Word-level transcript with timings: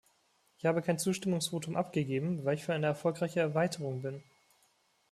Ich 0.57 0.65
habe 0.65 0.81
kein 0.81 0.97
Zustimmungsvotum 0.97 1.75
abgegeben, 1.75 2.43
weil 2.43 2.55
ich 2.55 2.63
für 2.63 2.73
eine 2.73 2.87
erfolgreiche 2.87 3.39
Erweiterung 3.41 4.01
bin. 4.01 4.23